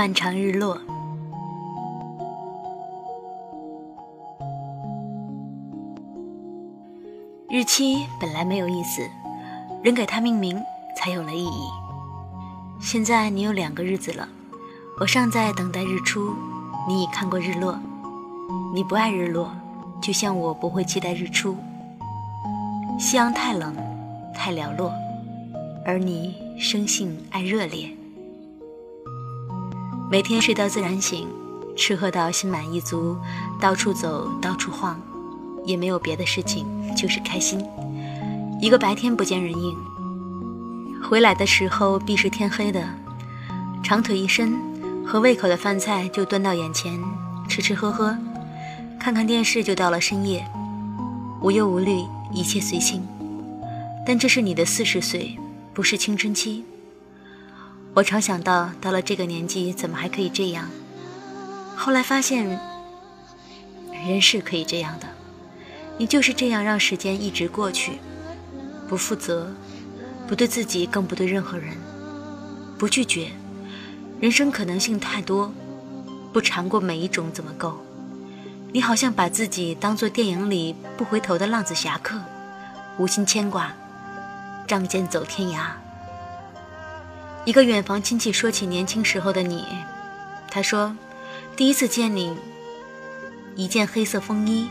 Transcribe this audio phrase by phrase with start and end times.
[0.00, 0.78] 漫长日落。
[7.50, 9.06] 日期本来没有意思，
[9.82, 10.58] 人给它命名
[10.96, 11.68] 才有了意义。
[12.80, 14.26] 现在你有两个日子了，
[14.98, 16.34] 我尚在等待日出，
[16.88, 17.78] 你已看过日落。
[18.72, 19.50] 你不爱日落，
[20.00, 21.58] 就像我不会期待日出。
[22.98, 23.76] 夕阳太冷，
[24.32, 24.94] 太寥落，
[25.84, 27.99] 而你生性爱热烈。
[30.10, 31.28] 每天睡到自然醒，
[31.76, 33.16] 吃喝到心满意足，
[33.60, 35.00] 到处走，到处晃。
[35.64, 37.64] 也没有别的事情，就是开心。
[38.60, 39.76] 一个白天不见人影，
[41.00, 42.82] 回来的时候必是天黑的。
[43.84, 44.58] 长腿一伸，
[45.06, 46.98] 合胃口的饭菜就端到眼前，
[47.48, 48.16] 吃吃喝喝，
[48.98, 50.44] 看看电视就到了深夜，
[51.40, 52.00] 无忧无虑，
[52.32, 53.00] 一切随性。
[54.04, 55.38] 但这是你的四十岁，
[55.72, 56.64] 不是青春期。
[57.92, 60.70] 我常想到，到了这个年纪，怎么还可以这样？
[61.76, 62.60] 后来发现，
[63.92, 65.08] 人是可以这样的。
[65.98, 67.98] 你就是这样让时间一直过去，
[68.88, 69.52] 不负责，
[70.28, 71.76] 不对自己，更不对任何人，
[72.78, 73.30] 不拒绝。
[74.20, 75.52] 人生可能性太多，
[76.32, 77.76] 不尝过每一种怎么够？
[78.72, 82.20] 你好像把自己当做电影里不回头的浪子侠客，
[82.98, 83.72] 无心牵挂，
[84.68, 85.72] 仗剑走天涯。
[87.44, 89.64] 一个远房亲戚说起年轻时候的你，
[90.50, 90.94] 他说，
[91.56, 92.36] 第一次见你，
[93.56, 94.68] 一件黑色风衣。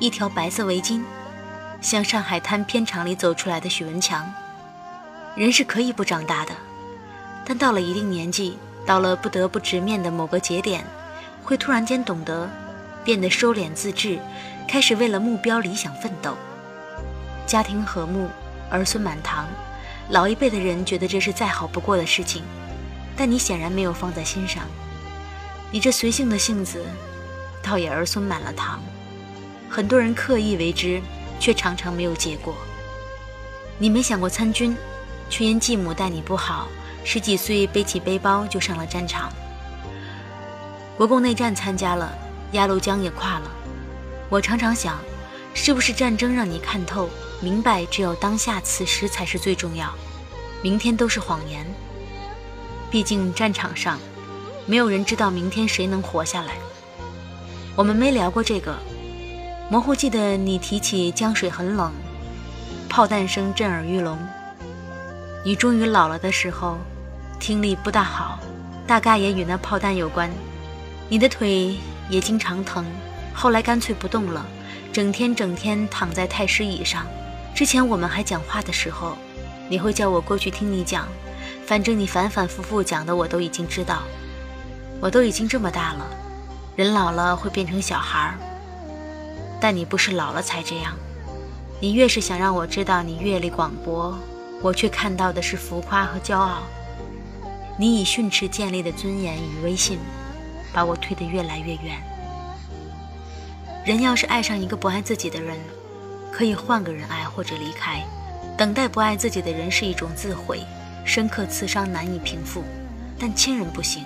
[0.00, 1.02] 一条白色围巾，
[1.82, 4.32] 像上海滩片场里走出来的许文强。
[5.36, 6.52] 人是可以不长大的，
[7.44, 10.82] 但到了一定年纪，到了不得不直面的某个节点，
[11.44, 12.48] 会突然间懂得，
[13.04, 14.18] 变得收敛自制，
[14.66, 16.34] 开始为了目标理想奋斗。
[17.46, 18.30] 家庭和睦，
[18.70, 19.46] 儿孙满堂，
[20.10, 22.42] 老一辈的人觉得这是再好不过的事情，
[23.16, 24.64] 但你显然没有放在心上。
[25.70, 26.84] 你这随性的性子，
[27.62, 28.82] 倒也儿孙满了堂。
[29.68, 31.00] 很多人刻意为之，
[31.38, 32.56] 却常常没有结果。
[33.78, 34.76] 你没想过参军，
[35.28, 36.66] 却因继母待你不好，
[37.04, 39.32] 十几岁背起背包就上了战场。
[40.96, 42.12] 国共内战参加了，
[42.50, 43.50] 鸭绿江也跨了。
[44.28, 44.98] 我常常想，
[45.62, 47.06] 是不是战争让你看透，
[47.38, 49.92] 明白只有当下此时才是最重要，
[50.62, 51.66] 明天都是谎言。
[52.90, 53.98] 毕竟战场上，
[54.64, 56.54] 没有人知道明天谁能活下来。
[57.76, 58.74] 我们没聊过这个。
[59.68, 61.92] 模糊记得你提起江水很冷，
[62.88, 64.18] 炮弹声震耳欲聋。
[65.44, 66.78] 你终于老了的时候，
[67.38, 68.38] 听力不大好，
[68.86, 70.30] 大概也与那炮弹有关。
[71.10, 71.76] 你的腿
[72.08, 72.82] 也经常疼，
[73.34, 74.46] 后来干脆不动了，
[74.92, 77.06] 整天整天躺在太师椅上。
[77.54, 79.16] 之前我们还讲话的时候，
[79.68, 81.06] 你会叫我过去听你讲，
[81.66, 84.02] 反正你反反复复讲的我都已经知道。
[85.00, 86.06] 我都已经这么大了，
[86.76, 88.38] 人老了会变成小孩儿。
[89.60, 90.94] 但你不是老了才这样，
[91.80, 94.18] 你越是想让我知道你阅历广博，
[94.60, 96.62] 我却看到的是浮夸和骄傲。
[97.78, 99.98] 你以训斥建立的尊严与威信，
[100.72, 102.02] 把我推得越来越远。
[103.84, 105.58] 人要是爱上一个不爱自己的人，
[106.30, 108.02] 可以换个人爱或者离开。
[108.56, 110.60] 等待不爱自己的人是一种自毁，
[111.04, 112.62] 深刻刺伤难以平复。
[113.18, 114.04] 但亲人不行，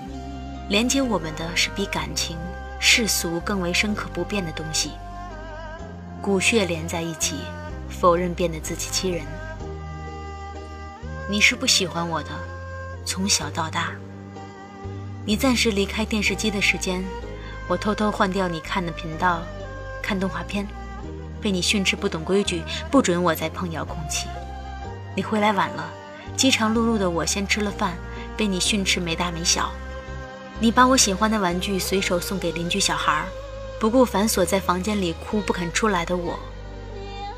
[0.68, 2.36] 连接我们的是比感情、
[2.78, 4.92] 世俗更为深刻不变的东西。
[6.22, 7.34] 骨血连在一起，
[7.90, 9.24] 否认变得自欺欺人。
[11.28, 12.30] 你是不喜欢我的，
[13.04, 13.92] 从小到大。
[15.26, 17.02] 你暂时离开电视机的时间，
[17.66, 19.42] 我偷偷换掉你看的频道，
[20.04, 20.68] 看动画片，
[21.40, 24.28] 被你训斥不懂规矩，不准我再碰遥控器。
[25.16, 25.90] 你回来晚了，
[26.36, 27.94] 饥肠辘辘的我先吃了饭，
[28.36, 29.70] 被你训斥没大没小。
[30.60, 33.24] 你把我喜欢的玩具随手送给邻居小孩。
[33.80, 36.38] 不顾反锁在房间里哭不肯出来的我，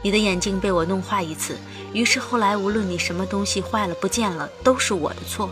[0.02, 1.56] 你的眼睛被我弄坏一次，
[1.92, 5.50] 于是后来无论你什么东西坏了不见了，都是我的错。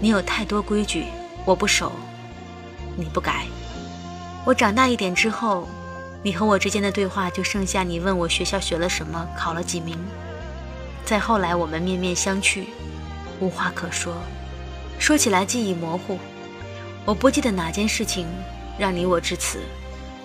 [0.00, 1.04] 你有太多规矩，
[1.44, 1.92] 我不守，
[2.96, 3.46] 你不改。
[4.44, 5.66] 我长大一点之后，
[6.22, 9.96] 你和我之间的对话就剩下你问我学校学了什么，考了几名。
[11.04, 12.64] 再后来我们面面相觑，
[13.40, 14.14] 无话可说，
[14.98, 16.18] 说起来记忆模糊，
[17.04, 18.26] 我不记得哪件事情。
[18.78, 19.58] 让你我至此，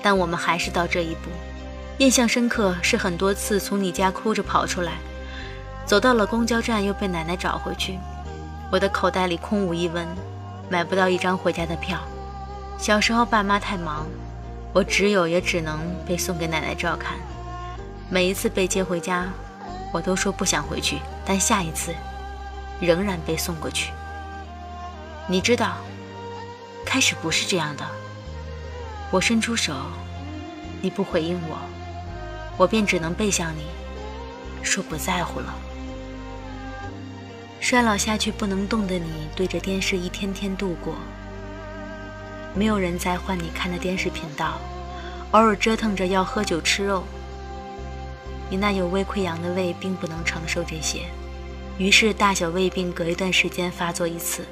[0.03, 1.31] 但我们还是到这一步。
[1.97, 4.91] 印象深刻是很多次从你家哭着跑出来，
[5.87, 7.97] 走到了公交站又被奶奶找回去。
[8.71, 10.07] 我的口袋里空无一文，
[10.69, 11.99] 买不到一张回家的票。
[12.77, 14.05] 小时候爸妈太忙，
[14.73, 17.13] 我只有也只能被送给奶奶照看。
[18.09, 19.27] 每一次被接回家，
[19.93, 21.93] 我都说不想回去，但下一次
[22.81, 23.91] 仍然被送过去。
[25.27, 25.77] 你知道，
[26.85, 27.85] 开始不是这样的。
[29.11, 29.73] 我伸出手，
[30.81, 31.57] 你不回应我，
[32.57, 33.65] 我便只能背向你，
[34.63, 35.53] 说不在乎了。
[37.59, 40.95] 衰老下去不能动的你，对着电视一天天度过。
[42.55, 44.53] 没有人再换你看的电视频道，
[45.31, 47.03] 偶尔折腾着要喝酒吃肉。
[48.49, 51.01] 你那有胃溃疡的胃并不能承受这些，
[51.77, 54.45] 于是大小胃病隔一段时间发作一次。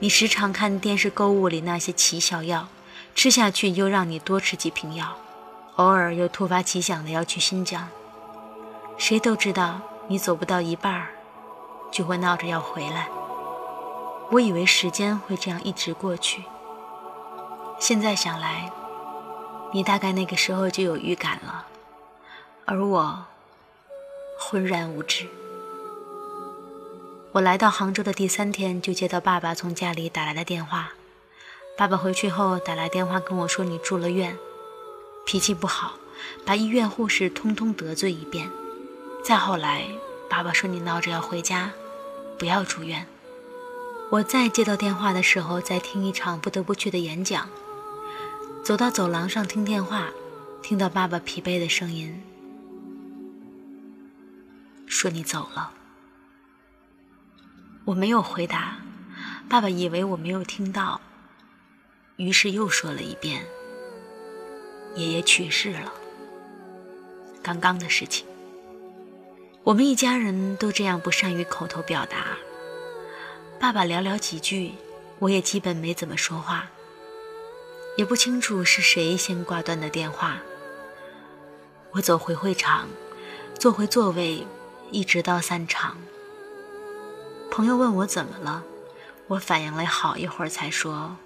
[0.00, 2.68] 你时常看电视购物里那些奇效药。
[3.16, 5.16] 吃下去又让你多吃几瓶药，
[5.76, 7.88] 偶尔又突发奇想的要去新疆。
[8.98, 11.10] 谁都知道你走不到一半儿，
[11.92, 13.06] 就会闹着要回来。
[14.32, 16.42] 我以为时间会这样一直过去，
[17.78, 18.70] 现在想来，
[19.72, 21.66] 你大概那个时候就有预感了，
[22.64, 23.26] 而我
[24.38, 25.26] 浑然无知。
[27.32, 30.92] 我来到杭州的第三天，就接到爸爸从家里打来的电话。
[31.76, 34.38] 爸爸回去后打来电话跟我说：“你住了院，
[35.26, 35.94] 脾气不好，
[36.46, 38.48] 把医院护士通通得罪一遍。”
[39.24, 39.84] 再后来，
[40.30, 41.72] 爸爸说：“你闹着要回家，
[42.38, 43.06] 不要住院。”
[44.10, 47.48] 我再接到电话的时候，在听一场不得不去的演讲。
[48.64, 50.08] 走到走廊上听电话，
[50.62, 52.18] 听到爸爸疲惫的声音，
[54.86, 55.70] 说：“你走了。”
[57.84, 58.78] 我没有回答，
[59.50, 60.98] 爸爸以为我没有听到。
[62.16, 63.44] 于是又说了一遍
[64.96, 65.92] ：“爷爷去世了。”
[67.44, 68.26] 刚刚的事情，
[69.62, 72.38] 我们一家人都这样不善于口头表达。
[73.60, 74.72] 爸爸寥寥几句，
[75.18, 76.70] 我也基本没怎么说话，
[77.96, 80.38] 也不清楚是谁先挂断的电话。
[81.92, 82.88] 我走回会场，
[83.56, 84.44] 坐回座位，
[84.90, 85.96] 一直到散场。
[87.52, 88.64] 朋友问我怎么了，
[89.28, 91.16] 我反应了好一会儿才说。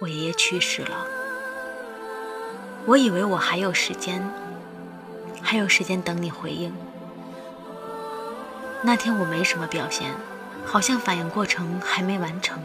[0.00, 1.06] 我爷爷去世了，
[2.86, 4.26] 我以为我还有时间，
[5.42, 6.74] 还有时间等你回应。
[8.82, 10.14] 那天我没什么表现，
[10.64, 12.62] 好像反应过程还没完成，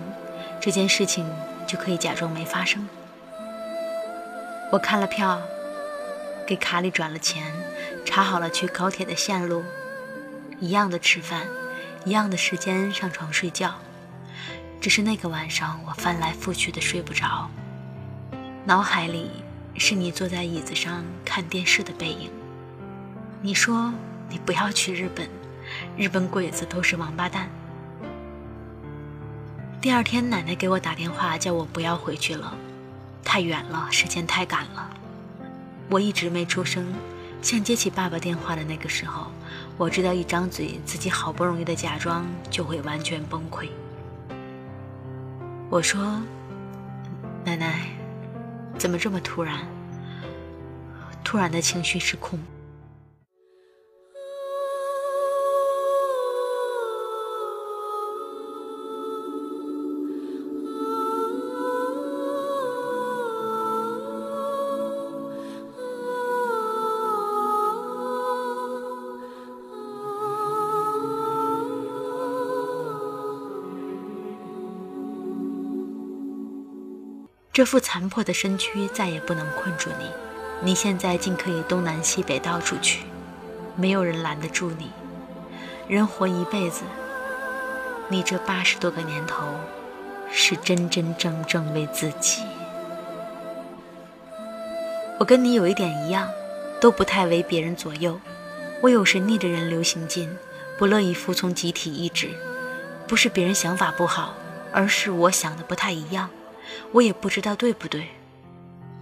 [0.61, 1.29] 这件事情
[1.71, 2.85] 就可以假装没发生。
[4.73, 5.41] 我看了票，
[6.45, 7.45] 给卡里转了钱，
[8.03, 9.63] 查好了去高铁的线路，
[10.59, 11.47] 一样的吃饭，
[12.03, 13.75] 一样的时间上床睡觉。
[14.81, 17.49] 只是那个晚上，我翻来覆去的睡不着，
[18.65, 19.29] 脑海里
[19.77, 22.29] 是你坐在椅子上看电视的背影。
[23.41, 23.93] 你说
[24.27, 25.29] 你不要去日本，
[25.95, 27.49] 日本鬼子都是王八蛋。
[29.81, 32.55] 第二天，奶奶给我打电话，叫我不要回去了，
[33.23, 34.87] 太远了，时间太赶了。
[35.89, 36.85] 我一直没出声，
[37.41, 39.31] 像接起爸爸电话的那个时候，
[39.77, 43.69] 我知道一张嘴，自己好不容易的假装就会完全崩溃。
[45.67, 46.21] 我说
[47.43, 47.89] ：“奶奶，
[48.77, 49.65] 怎么这么突然？
[51.23, 52.37] 突然的情绪失控。”
[77.61, 80.09] 这副残破的身躯再也不能困住你，
[80.61, 83.03] 你现在竟可以东南西北到处去，
[83.75, 84.89] 没有人拦得住你。
[85.87, 86.81] 人活一辈子，
[88.09, 89.45] 你这八十多个年头，
[90.31, 92.41] 是真真正正为自己。
[95.19, 96.27] 我跟你有一点一样，
[96.79, 98.19] 都不太为别人左右。
[98.81, 100.35] 我有时逆着人流行进，
[100.79, 102.29] 不乐意服从集体意志，
[103.07, 104.33] 不是别人想法不好，
[104.71, 106.27] 而是我想的不太一样。
[106.91, 108.07] 我也不知道对不对，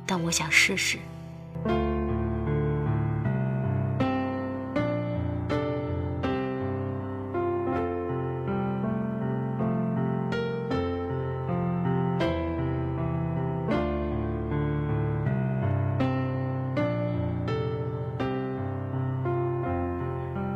[0.06, 0.98] 但我想试试。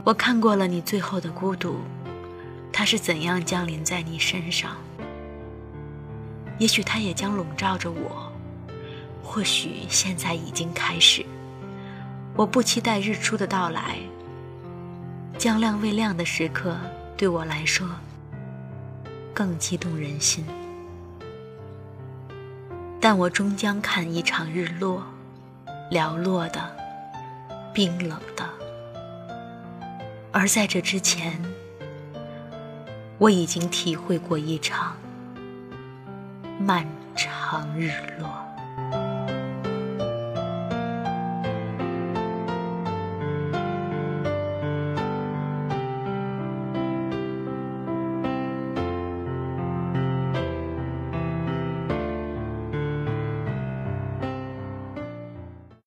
[0.06, 1.78] 我看过了你最后的孤独，
[2.74, 4.76] 它是怎样降临在你身上。
[6.60, 8.32] 也许它也将笼罩着我，
[9.24, 11.26] 或许现在已经开始。
[12.36, 13.98] 我不期待日出的到来，
[15.38, 16.78] 将亮未亮的时刻
[17.18, 17.88] 对我来说
[19.34, 20.46] 更激动人心。
[23.00, 25.04] 但我终将看一场日落，
[25.92, 26.76] 寥落的，
[27.74, 28.50] 冰冷的。
[30.32, 31.40] 而在这之前，
[33.18, 34.96] 我已经体会过一场。
[36.66, 38.53] 漫长日落。